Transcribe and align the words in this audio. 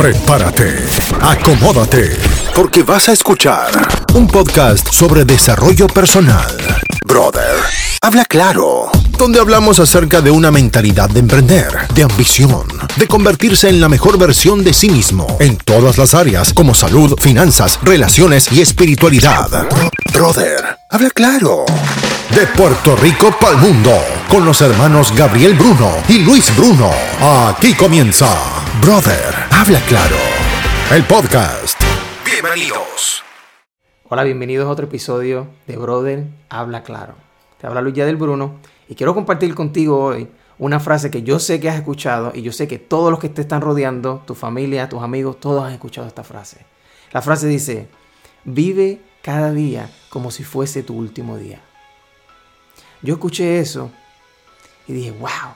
Prepárate, 0.00 0.78
acomódate, 1.20 2.16
porque 2.54 2.82
vas 2.82 3.10
a 3.10 3.12
escuchar 3.12 3.70
un 4.14 4.26
podcast 4.26 4.90
sobre 4.90 5.26
desarrollo 5.26 5.88
personal. 5.88 6.56
Brother, 7.04 7.54
habla 8.00 8.24
claro, 8.24 8.90
donde 9.18 9.40
hablamos 9.40 9.78
acerca 9.78 10.22
de 10.22 10.30
una 10.30 10.50
mentalidad 10.50 11.10
de 11.10 11.20
emprender, 11.20 11.86
de 11.94 12.04
ambición, 12.04 12.66
de 12.96 13.06
convertirse 13.06 13.68
en 13.68 13.78
la 13.78 13.90
mejor 13.90 14.16
versión 14.16 14.64
de 14.64 14.72
sí 14.72 14.88
mismo 14.88 15.36
en 15.38 15.58
todas 15.58 15.98
las 15.98 16.14
áreas 16.14 16.54
como 16.54 16.74
salud, 16.74 17.20
finanzas, 17.20 17.78
relaciones 17.82 18.50
y 18.52 18.62
espiritualidad. 18.62 19.68
Brother, 20.14 20.78
habla 20.88 21.10
claro. 21.10 21.66
De 22.34 22.46
Puerto 22.46 22.96
Rico 22.96 23.36
para 23.38 23.52
el 23.52 23.58
mundo, 23.58 23.92
con 24.30 24.46
los 24.46 24.62
hermanos 24.62 25.12
Gabriel 25.14 25.52
Bruno 25.52 25.92
y 26.08 26.20
Luis 26.20 26.56
Bruno. 26.56 26.90
Aquí 27.50 27.74
comienza 27.74 28.59
Brother, 28.78 29.34
habla 29.50 29.78
claro. 29.88 30.16
El 30.90 31.04
podcast. 31.04 31.78
Bienvenidos. 32.24 33.22
Hola, 34.08 34.22
bienvenidos 34.22 34.66
a 34.66 34.70
otro 34.70 34.86
episodio 34.86 35.48
de 35.66 35.76
Brother, 35.76 36.24
habla 36.48 36.82
claro. 36.82 37.14
Te 37.60 37.66
habla 37.66 37.82
Luis 37.82 37.96
del 37.96 38.16
Bruno 38.16 38.60
y 38.88 38.94
quiero 38.94 39.12
compartir 39.12 39.54
contigo 39.54 40.02
hoy 40.02 40.30
una 40.58 40.80
frase 40.80 41.10
que 41.10 41.22
yo 41.22 41.38
sé 41.40 41.60
que 41.60 41.68
has 41.68 41.76
escuchado 41.76 42.32
y 42.34 42.40
yo 42.40 42.52
sé 42.52 42.68
que 42.68 42.78
todos 42.78 43.10
los 43.10 43.18
que 43.18 43.28
te 43.28 43.42
están 43.42 43.60
rodeando, 43.60 44.22
tu 44.26 44.34
familia, 44.34 44.88
tus 44.88 45.02
amigos, 45.02 45.40
todos 45.40 45.64
han 45.64 45.72
escuchado 45.72 46.06
esta 46.06 46.24
frase. 46.24 46.64
La 47.12 47.20
frase 47.20 47.48
dice, 47.48 47.88
vive 48.44 49.02
cada 49.20 49.52
día 49.52 49.90
como 50.08 50.30
si 50.30 50.42
fuese 50.42 50.82
tu 50.82 50.96
último 50.96 51.36
día. 51.36 51.60
Yo 53.02 53.14
escuché 53.14 53.58
eso 53.58 53.90
y 54.86 54.94
dije, 54.94 55.10
wow, 55.10 55.54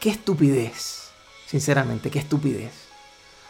qué 0.00 0.10
estupidez, 0.10 1.07
sinceramente, 1.48 2.10
qué 2.10 2.18
estupidez. 2.18 2.72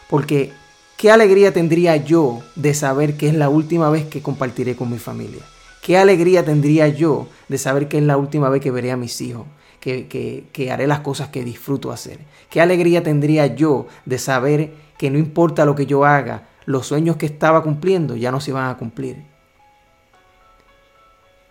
Porque 0.09 0.53
qué 0.97 1.11
alegría 1.11 1.53
tendría 1.53 1.97
yo 1.97 2.41
de 2.55 2.73
saber 2.75 3.17
que 3.17 3.29
es 3.29 3.35
la 3.35 3.49
última 3.49 3.91
vez 3.91 4.07
que 4.07 4.23
compartiré 4.23 4.77
con 4.77 4.91
mi 4.91 4.99
familia. 4.99 5.43
Qué 5.83 5.99
alegría 5.99 6.45
tendría 6.45 6.89
yo 6.89 7.29
de 7.49 7.59
saber 7.59 7.89
que 7.89 7.99
es 7.99 8.05
la 8.05 8.17
última 8.17 8.49
vez 8.49 8.63
que 8.63 8.71
veré 8.71 8.93
a 8.93 8.97
mis 8.97 9.21
hijos, 9.21 9.47
que, 9.81 10.07
que, 10.53 10.71
haré 10.71 10.87
las 10.87 11.01
cosas 11.01 11.29
que 11.29 11.45
disfruto 11.45 11.91
hacer. 11.93 12.21
Qué 12.51 12.61
alegría 12.61 13.03
tendría 13.03 13.47
yo 13.47 13.87
de 14.05 14.19
saber 14.19 14.73
que 14.97 15.11
no 15.11 15.19
importa 15.19 15.65
lo 15.65 15.75
que 15.75 15.87
yo 15.87 16.05
haga, 16.05 16.49
los 16.67 16.87
sueños 16.87 17.17
que 17.17 17.27
estaba 17.27 17.63
cumpliendo 17.63 18.17
ya 18.17 18.31
no 18.31 18.41
se 18.41 18.53
van 18.53 18.69
a 18.69 18.77
cumplir 18.77 19.25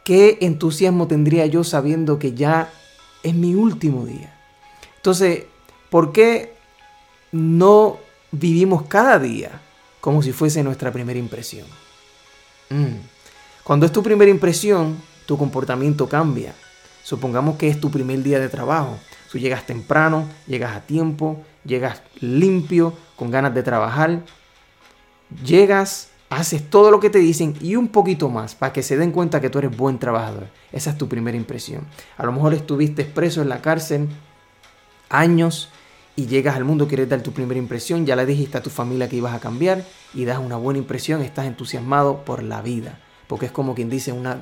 ¿Qué 0.04 0.38
entusiasmo 0.40 1.08
tendría 1.08 1.46
yo 1.48 1.66
sabiendo 1.66 2.18
que 2.18 2.34
ya 2.34 2.72
es 3.24 3.36
mi 3.36 3.56
último 3.56 4.06
día? 4.06 4.34
Entonces, 4.96 5.44
¿por 5.90 6.12
qué 6.12 6.54
no 7.32 7.98
vivimos 8.32 8.84
cada 8.84 9.20
día 9.20 9.62
como 10.02 10.22
si 10.22 10.32
fuese 10.32 10.64
nuestra 10.64 10.92
primera 10.92 11.20
impresión? 11.20 11.68
Mm. 12.70 12.98
Cuando 13.64 13.86
es 13.86 13.92
tu 13.92 14.02
primera 14.04 14.32
impresión, 14.32 14.98
tu 15.26 15.38
comportamiento 15.38 16.08
cambia. 16.08 16.54
Supongamos 17.04 17.58
que 17.58 17.68
es 17.68 17.80
tu 17.80 17.90
primer 17.92 18.22
día 18.24 18.40
de 18.40 18.50
trabajo. 18.50 18.98
Tú 19.32 19.38
llegas 19.38 19.66
temprano, 19.66 20.28
llegas 20.48 20.76
a 20.76 20.82
tiempo, 20.82 21.44
llegas 21.66 22.02
limpio, 22.20 22.94
con 23.16 23.32
ganas 23.32 23.54
de 23.54 23.64
trabajar. 23.64 24.22
Llegas 25.44 26.10
haces 26.30 26.70
todo 26.70 26.92
lo 26.92 27.00
que 27.00 27.10
te 27.10 27.20
dicen 27.20 27.56
y 27.62 27.76
un 27.76 27.88
poquito 27.88 28.30
más 28.30 28.56
para 28.56 28.74
que 28.74 28.84
se 28.84 28.98
den 28.98 29.12
cuenta 29.12 29.40
que 29.40 29.50
tú 29.50 29.60
eres 29.60 29.76
buen 29.76 30.00
trabajador. 30.00 30.48
Esa 30.72 30.92
es 30.92 30.98
tu 30.98 31.08
primera 31.08 31.38
impresión. 31.38 31.86
A 32.18 32.26
lo 32.26 32.32
mejor 32.32 32.54
estuviste 32.54 33.06
preso 33.06 33.42
en 33.42 33.50
la 33.50 33.62
cárcel 33.62 34.10
años 35.10 35.70
y 36.16 36.26
llegas 36.26 36.56
al 36.56 36.64
mundo, 36.64 36.88
quieres 36.88 37.10
dar 37.10 37.22
tu 37.22 37.32
primera 37.32 37.60
impresión, 37.60 38.06
ya 38.06 38.16
le 38.16 38.26
dijiste 38.26 38.58
a 38.58 38.64
tu 38.64 38.70
familia 38.70 39.08
que 39.08 39.18
ibas 39.18 39.36
a 39.36 39.40
cambiar 39.40 39.84
y 40.14 40.26
das 40.26 40.40
una 40.40 40.58
buena 40.58 40.80
impresión, 40.80 41.22
estás 41.22 41.46
entusiasmado 41.46 42.26
por 42.26 42.42
la 42.42 42.62
vida, 42.62 43.00
porque 43.28 43.46
es 43.46 43.52
como 43.52 43.76
quien 43.76 43.90
dice 43.90 44.12
una, 44.12 44.42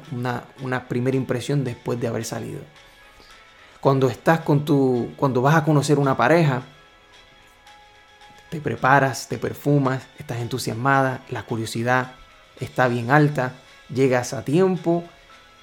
una 0.62 0.88
primera 0.88 1.18
impresión 1.18 1.64
después 1.64 2.00
de 2.00 2.08
haber 2.08 2.24
salido. 2.24 2.62
Cuando 3.82 4.10
estás 4.10 4.40
con 4.40 4.66
tu, 4.66 5.12
cuando 5.18 5.42
vas 5.42 5.56
a 5.56 5.66
conocer 5.66 6.00
una 6.00 6.16
pareja, 6.18 6.64
te 8.50 8.62
preparas, 8.62 9.28
te 9.28 9.38
perfumas, 9.38 10.04
estás 10.18 10.40
entusiasmada, 10.40 11.26
la 11.30 11.44
curiosidad 11.44 12.14
está 12.60 12.88
bien 12.88 13.12
alta, 13.12 13.54
llegas 13.94 14.34
a 14.34 14.46
tiempo 14.46 15.04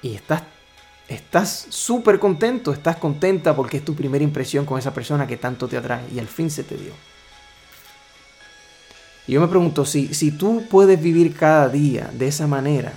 y 0.01 0.15
estás 0.15 0.43
estás 1.07 1.67
súper 1.69 2.19
contento, 2.19 2.71
estás 2.71 2.97
contenta 2.97 3.55
porque 3.55 3.77
es 3.77 3.85
tu 3.85 3.95
primera 3.95 4.23
impresión 4.23 4.65
con 4.65 4.79
esa 4.79 4.93
persona 4.93 5.27
que 5.27 5.37
tanto 5.37 5.67
te 5.67 5.77
atrae 5.77 6.03
y 6.13 6.19
al 6.19 6.27
fin 6.27 6.49
se 6.49 6.63
te 6.63 6.75
dio. 6.75 6.93
Y 9.27 9.33
yo 9.33 9.41
me 9.41 9.47
pregunto, 9.47 9.85
si, 9.85 10.13
si 10.13 10.31
tú 10.31 10.63
puedes 10.69 11.01
vivir 11.01 11.35
cada 11.35 11.69
día 11.69 12.09
de 12.13 12.27
esa 12.27 12.47
manera, 12.47 12.93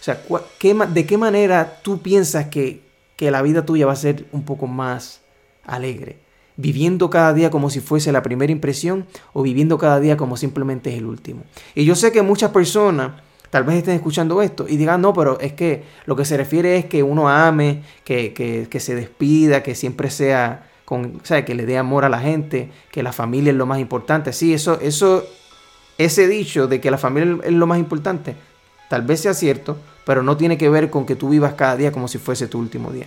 o 0.00 0.02
sea, 0.02 0.22
¿de 0.88 1.06
qué 1.06 1.18
manera 1.18 1.80
tú 1.82 2.00
piensas 2.00 2.46
que, 2.46 2.82
que 3.16 3.30
la 3.30 3.42
vida 3.42 3.66
tuya 3.66 3.86
va 3.86 3.92
a 3.92 3.96
ser 3.96 4.26
un 4.32 4.44
poco 4.44 4.66
más 4.66 5.20
alegre? 5.64 6.18
viviendo 6.60 7.08
cada 7.10 7.32
día 7.32 7.50
como 7.50 7.70
si 7.70 7.80
fuese 7.80 8.12
la 8.12 8.22
primera 8.22 8.52
impresión 8.52 9.06
o 9.32 9.42
viviendo 9.42 9.78
cada 9.78 9.98
día 9.98 10.16
como 10.16 10.36
simplemente 10.36 10.90
es 10.90 10.98
el 10.98 11.06
último. 11.06 11.42
Y 11.74 11.84
yo 11.84 11.94
sé 11.94 12.12
que 12.12 12.22
muchas 12.22 12.50
personas 12.50 13.12
tal 13.50 13.64
vez 13.64 13.76
estén 13.76 13.94
escuchando 13.94 14.40
esto 14.42 14.66
y 14.68 14.76
digan, 14.76 15.00
no, 15.00 15.12
pero 15.12 15.38
es 15.40 15.52
que 15.52 15.84
lo 16.06 16.16
que 16.16 16.24
se 16.24 16.36
refiere 16.36 16.76
es 16.76 16.86
que 16.86 17.02
uno 17.02 17.28
ame, 17.28 17.82
que, 18.04 18.32
que, 18.32 18.80
se 18.80 18.94
despida, 18.94 19.62
que 19.62 19.74
siempre 19.74 20.10
sea, 20.10 20.70
con, 20.84 21.20
¿sabe? 21.24 21.44
que 21.44 21.54
le 21.54 21.66
dé 21.66 21.76
amor 21.76 22.04
a 22.04 22.08
la 22.08 22.20
gente, 22.20 22.70
que 22.90 23.02
la 23.02 23.12
familia 23.12 23.50
es 23.50 23.56
lo 23.56 23.66
más 23.66 23.78
importante. 23.78 24.32
Sí, 24.32 24.54
eso, 24.54 24.78
eso, 24.80 25.24
ese 25.98 26.28
dicho 26.28 26.66
de 26.66 26.80
que 26.80 26.90
la 26.90 26.98
familia 26.98 27.38
es 27.44 27.52
lo 27.52 27.66
más 27.66 27.78
importante, 27.78 28.36
tal 28.88 29.02
vez 29.02 29.20
sea 29.20 29.34
cierto, 29.34 29.76
pero 30.06 30.22
no 30.22 30.36
tiene 30.36 30.56
que 30.56 30.68
ver 30.68 30.90
con 30.90 31.06
que 31.06 31.16
tú 31.16 31.28
vivas 31.28 31.54
cada 31.54 31.76
día 31.76 31.92
como 31.92 32.08
si 32.08 32.18
fuese 32.18 32.46
tu 32.46 32.58
último 32.58 32.90
día. 32.90 33.06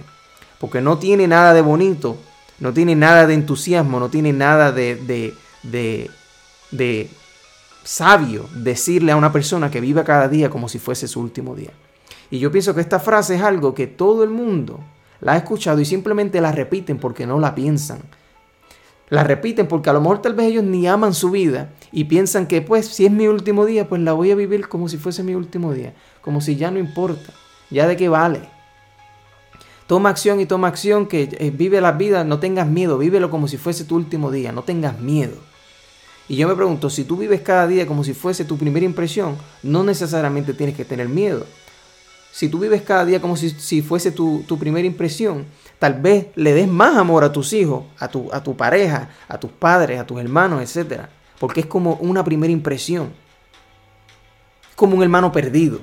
Porque 0.60 0.82
no 0.82 0.98
tiene 0.98 1.28
nada 1.28 1.54
de 1.54 1.62
bonito 1.62 2.18
no 2.60 2.74
tiene 2.74 2.96
nada 2.96 3.28
de 3.28 3.34
entusiasmo, 3.34 4.00
no 4.00 4.10
tiene 4.10 4.32
nada 4.32 4.72
de, 4.72 4.96
de, 4.96 5.34
de, 5.64 6.10
de 6.72 7.10
sabio 7.84 8.48
decirle 8.56 9.12
a 9.12 9.16
una 9.16 9.32
persona 9.32 9.70
que 9.70 9.82
viva 9.82 10.04
cada 10.04 10.28
día 10.28 10.50
como 10.50 10.70
si 10.70 10.80
fuese 10.80 11.08
su 11.08 11.20
último 11.20 11.56
día. 11.56 11.72
Y 12.32 12.40
yo 12.40 12.52
pienso 12.52 12.74
que 12.74 12.82
esta 12.82 13.00
frase 13.00 13.36
es 13.36 13.42
algo 13.42 13.74
que 13.76 13.88
todo 13.88 14.24
el 14.24 14.30
mundo 14.30 14.80
la 15.20 15.34
ha 15.34 15.38
escuchado 15.38 15.80
y 15.80 15.86
simplemente 15.86 16.42
la 16.42 16.52
repiten 16.52 16.98
porque 16.98 17.26
no 17.26 17.40
la 17.40 17.56
piensan. 17.56 18.00
La 19.10 19.24
repiten 19.24 19.68
porque 19.68 19.90
a 19.90 19.94
lo 19.94 20.02
mejor 20.02 20.22
tal 20.22 20.34
vez 20.34 20.48
ellos 20.48 20.64
ni 20.64 20.88
aman 20.88 21.14
su 21.14 21.30
vida 21.30 21.74
y 21.92 22.06
piensan 22.06 22.48
que 22.48 22.62
pues 22.62 22.88
si 22.88 23.06
es 23.06 23.12
mi 23.12 23.28
último 23.28 23.66
día 23.66 23.88
pues 23.88 24.02
la 24.02 24.14
voy 24.14 24.32
a 24.32 24.36
vivir 24.36 24.68
como 24.68 24.90
si 24.90 24.98
fuese 24.98 25.24
mi 25.24 25.36
último 25.36 25.74
día, 25.74 25.94
como 26.22 26.42
si 26.42 26.56
ya 26.56 26.72
no 26.72 26.80
importa, 26.80 27.32
ya 27.70 27.88
de 27.88 27.96
qué 27.96 28.10
vale. 28.10 28.42
Toma 29.86 30.10
acción 30.10 30.40
y 30.40 30.46
toma 30.46 30.70
acción, 30.70 31.06
que 31.08 31.30
eh, 31.38 31.52
vive 31.52 31.82
la 31.82 31.92
vida, 31.92 32.24
no 32.24 32.40
tengas 32.40 32.68
miedo, 32.68 32.98
vívelo 32.98 33.30
como 33.30 33.48
si 33.48 33.58
fuese 33.58 33.84
tu 33.84 33.96
último 33.96 34.32
día, 34.32 34.52
no 34.52 34.64
tengas 34.64 35.00
miedo. 35.00 35.36
Y 36.28 36.38
yo 36.38 36.48
me 36.48 36.56
pregunto, 36.56 36.90
si 36.90 37.04
tú 37.04 37.18
vives 37.18 37.42
cada 37.42 37.68
día 37.68 37.86
como 37.86 38.04
si 38.04 38.14
fuese 38.14 38.46
tu 38.46 38.58
primera 38.58 38.86
impresión, 38.86 39.38
no 39.62 39.84
necesariamente 39.84 40.54
tienes 40.54 40.76
que 40.76 40.86
tener 40.86 41.10
miedo. 41.10 41.46
Si 42.32 42.50
tú 42.50 42.60
vives 42.60 42.82
cada 42.82 43.06
día 43.06 43.22
como 43.22 43.36
si, 43.36 43.82
fuese 43.82 44.12
tu, 44.12 44.58
primera 44.58 44.88
impresión, 44.88 45.46
tal 45.78 46.02
vez 46.02 46.28
le 46.36 46.54
des 46.54 46.68
más 46.68 46.98
amor 46.98 47.24
a 47.24 47.32
tus 47.32 47.54
hijos, 47.54 47.84
a 48.00 48.08
tu, 48.08 48.30
a 48.32 48.42
tu 48.42 48.56
pareja, 48.56 49.10
a 49.28 49.38
tus 49.38 49.52
padres, 49.52 50.00
a 50.00 50.08
tus 50.08 50.20
hermanos, 50.20 50.62
etc. 50.62 51.04
Porque 51.40 51.60
es 51.60 51.66
como 51.68 51.96
una 51.96 52.24
primera 52.24 52.52
impresión. 52.52 53.14
Como 54.76 54.96
un 54.96 55.04
hermano 55.04 55.32
perdido. 55.32 55.80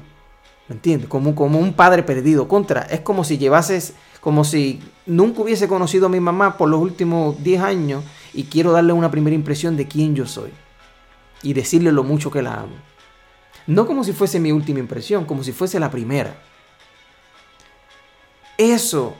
¿Me 0.66 0.74
entiendes? 0.74 1.08
Como, 1.08 1.34
como 1.36 1.58
un 1.60 1.74
padre 1.74 2.02
perdido. 2.02 2.48
Contra, 2.48 2.82
es 2.82 3.00
como 3.00 3.22
si 3.22 3.38
llevases, 3.38 3.92
como 4.20 4.42
si 4.42 4.80
nunca 5.06 5.42
hubiese 5.42 5.68
conocido 5.68 6.06
a 6.06 6.08
mi 6.08 6.18
mamá 6.18 6.56
por 6.56 6.68
los 6.68 6.80
últimos 6.80 7.40
10 7.44 7.62
años 7.62 8.04
y 8.32 8.44
quiero 8.44 8.72
darle 8.72 8.92
una 8.92 9.10
primera 9.10 9.34
impresión 9.34 9.76
de 9.76 9.86
quién 9.86 10.14
yo 10.14 10.26
soy. 10.26 10.50
Y 11.42 11.52
decirle 11.52 11.92
lo 11.92 12.04
mucho 12.04 12.30
que 12.30 12.42
la 12.42 12.54
amo. 12.54 12.76
No 13.66 13.86
como 13.86 14.04
si 14.04 14.12
fuese 14.12 14.40
mi 14.40 14.52
última 14.52 14.78
impresión, 14.78 15.24
como 15.24 15.42
si 15.42 15.52
fuese 15.52 15.80
la 15.80 15.90
primera. 15.90 16.34
Eso 18.58 19.14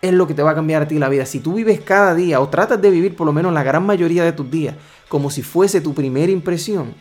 es 0.00 0.12
lo 0.12 0.26
que 0.26 0.34
te 0.34 0.42
va 0.42 0.52
a 0.52 0.54
cambiar 0.54 0.82
a 0.82 0.88
ti 0.88 0.98
la 0.98 1.08
vida. 1.08 1.26
Si 1.26 1.40
tú 1.40 1.54
vives 1.54 1.80
cada 1.80 2.14
día 2.14 2.40
o 2.40 2.48
tratas 2.48 2.80
de 2.80 2.90
vivir 2.90 3.16
por 3.16 3.26
lo 3.26 3.32
menos 3.32 3.52
la 3.52 3.62
gran 3.62 3.84
mayoría 3.86 4.22
de 4.22 4.32
tus 4.32 4.50
días 4.50 4.76
como 5.08 5.30
si 5.30 5.42
fuese 5.42 5.80
tu 5.80 5.94
primera 5.94 6.30
impresión, 6.30 6.94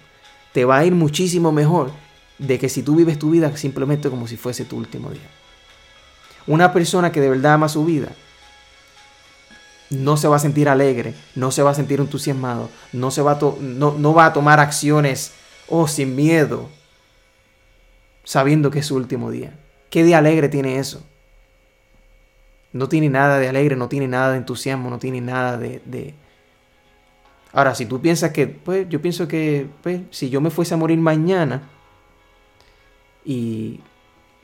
te 0.54 0.66
va 0.66 0.78
a 0.78 0.86
ir 0.86 0.94
muchísimo 0.94 1.52
mejor 1.52 1.92
de 2.38 2.58
que 2.58 2.70
si 2.70 2.82
tú 2.82 2.96
vives 2.96 3.20
tu 3.20 3.30
vida 3.30 3.56
simplemente 3.58 4.10
como 4.10 4.28
si 4.28 4.38
fuese 4.38 4.66
tu 4.66 4.78
último 4.78 5.10
día. 5.10 5.30
Una 6.48 6.74
persona 6.74 7.12
que 7.12 7.22
de 7.22 7.30
verdad 7.30 7.54
ama 7.54 7.70
su 7.70 7.86
vida 7.86 8.10
no 9.94 10.18
se 10.18 10.28
va 10.28 10.38
a 10.38 10.40
sentir 10.40 10.70
alegre, 10.70 11.14
no 11.36 11.52
se 11.52 11.64
va 11.64 11.72
a 11.72 11.76
sentir 11.76 12.00
entusiasmado, 12.00 12.70
no, 12.92 13.12
se 13.12 13.22
va, 13.22 13.34
a 13.34 13.40
no, 13.60 13.92
no 13.98 14.14
va 14.14 14.28
a 14.28 14.34
tomar 14.34 14.60
acciones 14.60 15.34
oh, 15.68 15.88
sin 15.88 16.16
miedo, 16.16 16.70
sabiendo 18.24 18.72
que 18.72 18.80
es 18.80 18.86
su 18.86 18.96
último 18.96 19.32
día. 19.32 19.58
¿Qué 19.90 20.04
de 20.04 20.16
alegre 20.16 20.50
tiene 20.50 20.80
eso? 20.80 21.04
No 22.72 22.90
tiene 22.90 23.10
nada 23.10 23.38
de 23.38 23.48
alegre, 23.48 23.76
no 23.76 23.88
tiene 23.88 24.08
nada 24.08 24.32
de 24.32 24.38
entusiasmo, 24.38 24.90
no 24.90 24.98
tiene 24.98 25.22
nada 25.22 25.58
de, 25.58 25.82
de 25.86 26.16
Ahora, 27.54 27.76
si 27.76 27.86
tú 27.86 28.02
piensas 28.02 28.32
que, 28.32 28.48
pues 28.48 28.90
yo 28.90 29.00
pienso 29.00 29.28
que, 29.28 29.68
pues, 29.84 30.02
si 30.10 30.32
yo 30.32 30.42
me 30.42 30.50
fuese 30.50 30.74
a 30.74 30.78
morir 30.78 30.98
mañana 30.98 31.70
y 33.24 33.80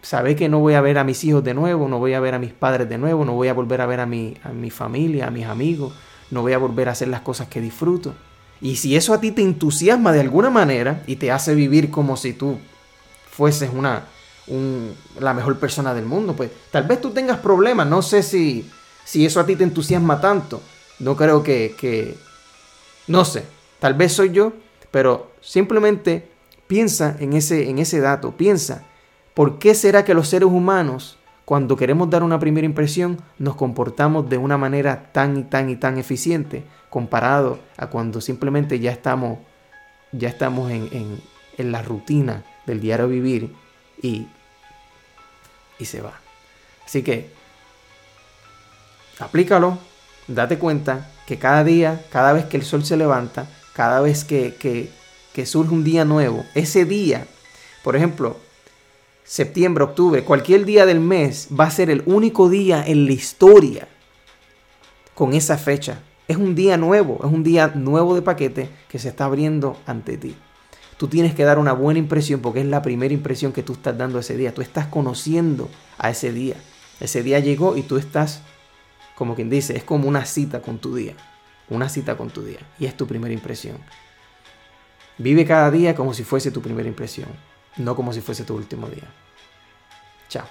sabe 0.01 0.35
que 0.35 0.49
no 0.49 0.59
voy 0.59 0.73
a 0.73 0.81
ver 0.81 0.97
a 0.97 1.03
mis 1.03 1.23
hijos 1.23 1.43
de 1.43 1.53
nuevo, 1.53 1.87
no 1.87 1.99
voy 1.99 2.13
a 2.13 2.19
ver 2.19 2.33
a 2.33 2.39
mis 2.39 2.53
padres 2.53 2.87
de 2.89 2.97
nuevo, 2.97 3.25
no 3.25 3.33
voy 3.33 3.47
a 3.47 3.53
volver 3.53 3.81
a 3.81 3.85
ver 3.85 3.99
a 3.99 4.05
mi, 4.05 4.35
a 4.43 4.49
mi 4.49 4.69
familia, 4.69 5.27
a 5.27 5.31
mis 5.31 5.45
amigos, 5.45 5.93
no 6.31 6.41
voy 6.41 6.53
a 6.53 6.57
volver 6.57 6.89
a 6.89 6.93
hacer 6.93 7.07
las 7.07 7.21
cosas 7.21 7.47
que 7.47 7.61
disfruto. 7.61 8.13
Y 8.61 8.75
si 8.75 8.95
eso 8.95 9.13
a 9.13 9.21
ti 9.21 9.31
te 9.31 9.41
entusiasma 9.41 10.11
de 10.11 10.19
alguna 10.19 10.49
manera 10.49 11.03
y 11.07 11.15
te 11.15 11.31
hace 11.31 11.55
vivir 11.55 11.89
como 11.89 12.17
si 12.17 12.33
tú 12.33 12.57
fueses 13.29 13.69
una, 13.73 14.05
la 15.19 15.33
mejor 15.33 15.59
persona 15.59 15.93
del 15.93 16.05
mundo, 16.05 16.35
pues 16.35 16.51
tal 16.71 16.83
vez 16.83 16.99
tú 16.99 17.11
tengas 17.11 17.39
problemas, 17.39 17.87
no 17.87 18.01
sé 18.01 18.21
si, 18.23 18.69
si 19.05 19.25
eso 19.25 19.39
a 19.39 19.45
ti 19.45 19.55
te 19.55 19.63
entusiasma 19.63 20.19
tanto, 20.19 20.61
no 20.99 21.15
creo 21.15 21.41
que, 21.41 21.75
que, 21.77 22.17
no 23.07 23.23
sé, 23.23 23.43
tal 23.79 23.93
vez 23.93 24.11
soy 24.13 24.31
yo, 24.31 24.51
pero 24.91 25.31
simplemente 25.39 26.29
piensa 26.67 27.15
en 27.19 27.33
ese, 27.33 27.69
en 27.69 27.79
ese 27.79 28.01
dato, 28.01 28.35
piensa, 28.35 28.83
¿por 29.33 29.59
qué 29.59 29.75
será 29.75 30.03
que 30.05 30.13
los 30.13 30.27
seres 30.27 30.49
humanos, 30.49 31.17
cuando 31.45 31.75
queremos 31.75 32.09
dar 32.09 32.23
una 32.23 32.39
primera 32.39 32.65
impresión, 32.65 33.21
nos 33.37 33.55
comportamos 33.55 34.29
de 34.29 34.37
una 34.37 34.57
manera 34.57 35.11
tan 35.11 35.37
y 35.37 35.43
tan 35.43 35.69
y 35.69 35.75
tan 35.75 35.97
eficiente 35.97 36.63
comparado 36.89 37.59
a 37.77 37.87
cuando 37.87 38.21
simplemente 38.21 38.79
ya 38.79 38.91
estamos, 38.91 39.39
ya 40.11 40.29
estamos 40.29 40.71
en, 40.71 40.89
en, 40.91 41.21
en 41.57 41.71
la 41.71 41.81
rutina 41.81 42.43
del 42.65 42.79
diario 42.81 43.07
vivir 43.07 43.53
y, 44.01 44.27
y 45.77 45.85
se 45.85 46.01
va? 46.01 46.19
Así 46.85 47.03
que, 47.03 47.31
aplícalo, 49.19 49.77
date 50.27 50.57
cuenta 50.57 51.11
que 51.25 51.37
cada 51.37 51.63
día, 51.63 52.03
cada 52.11 52.33
vez 52.33 52.45
que 52.45 52.57
el 52.57 52.63
sol 52.63 52.83
se 52.83 52.97
levanta, 52.97 53.47
cada 53.73 54.01
vez 54.01 54.23
que, 54.23 54.55
que, 54.55 54.91
que 55.33 55.45
surge 55.45 55.73
un 55.73 55.83
día 55.83 56.05
nuevo, 56.05 56.43
ese 56.55 56.85
día, 56.85 57.27
por 57.83 57.95
ejemplo, 57.95 58.37
septiembre, 59.29 59.83
octubre, 59.83 60.23
cualquier 60.23 60.65
día 60.65 60.87
del 60.87 60.99
mes 60.99 61.49
va 61.57 61.65
a 61.65 61.69
ser 61.71 61.91
el 61.91 62.01
único 62.07 62.49
día 62.49 62.83
en 62.83 63.05
la 63.05 63.11
historia 63.11 63.87
con 65.13 65.35
esa 65.35 65.59
fecha. 65.59 65.99
Es 66.27 66.37
un 66.37 66.55
día 66.55 66.77
nuevo, 66.77 67.19
es 67.23 67.31
un 67.31 67.43
día 67.43 67.67
nuevo 67.75 68.15
de 68.15 68.23
paquete 68.23 68.71
que 68.89 68.97
se 68.97 69.09
está 69.09 69.25
abriendo 69.25 69.77
ante 69.85 70.17
ti. 70.17 70.35
Tú 70.97 71.07
tienes 71.07 71.35
que 71.35 71.43
dar 71.43 71.59
una 71.59 71.73
buena 71.73 71.99
impresión 71.99 72.39
porque 72.41 72.61
es 72.61 72.65
la 72.65 72.81
primera 72.81 73.13
impresión 73.13 73.53
que 73.53 73.61
tú 73.61 73.73
estás 73.73 73.95
dando 73.95 74.17
ese 74.17 74.35
día. 74.35 74.51
Tú 74.51 74.63
estás 74.63 74.87
conociendo 74.87 75.69
a 75.99 76.09
ese 76.09 76.33
día. 76.33 76.55
Ese 76.99 77.21
día 77.21 77.37
llegó 77.37 77.77
y 77.77 77.83
tú 77.83 77.97
estás, 77.97 78.41
como 79.15 79.35
quien 79.35 79.51
dice, 79.51 79.77
es 79.77 79.83
como 79.83 80.09
una 80.09 80.25
cita 80.25 80.63
con 80.63 80.79
tu 80.79 80.95
día. 80.95 81.13
Una 81.69 81.87
cita 81.87 82.17
con 82.17 82.31
tu 82.31 82.41
día. 82.41 82.59
Y 82.79 82.87
es 82.87 82.97
tu 82.97 83.05
primera 83.05 83.33
impresión. 83.33 83.77
Vive 85.19 85.45
cada 85.45 85.69
día 85.69 85.93
como 85.93 86.15
si 86.15 86.23
fuese 86.23 86.49
tu 86.49 86.63
primera 86.63 86.89
impresión, 86.89 87.29
no 87.77 87.95
como 87.95 88.13
si 88.13 88.21
fuese 88.21 88.43
tu 88.43 88.55
último 88.55 88.87
día. 88.87 89.07
Chao. 90.29 90.47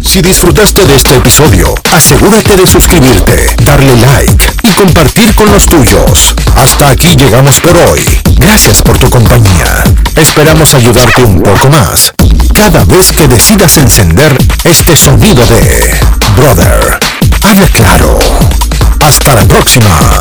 Si 0.00 0.22
disfrutaste 0.22 0.86
de 0.86 0.94
este 0.94 1.16
episodio, 1.16 1.74
asegúrate 1.92 2.56
de 2.56 2.66
suscribirte, 2.66 3.56
darle 3.62 3.94
like 3.96 4.44
y 4.62 4.72
compartir 4.72 5.34
con 5.34 5.52
los 5.52 5.66
tuyos. 5.66 6.34
Hasta 6.56 6.90
aquí 6.90 7.14
llegamos 7.14 7.60
por 7.60 7.76
hoy. 7.76 8.00
Gracias 8.36 8.82
por 8.82 8.98
tu 8.98 9.10
compañía. 9.10 9.84
Esperamos 10.16 10.72
ayudarte 10.74 11.22
un 11.22 11.42
poco 11.42 11.68
más 11.68 12.12
cada 12.54 12.84
vez 12.84 13.12
que 13.12 13.28
decidas 13.28 13.76
encender 13.76 14.36
este 14.64 14.96
sonido 14.96 15.46
de 15.46 16.00
Brother. 16.36 16.98
Habla 17.42 17.68
claro. 17.68 18.18
Hasta 19.00 19.34
la 19.34 19.44
próxima. 19.44 20.18